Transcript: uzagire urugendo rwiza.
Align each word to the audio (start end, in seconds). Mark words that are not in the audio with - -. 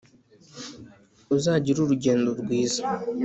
uzagire 1.35 1.79
urugendo 1.81 2.29
rwiza. 2.41 2.83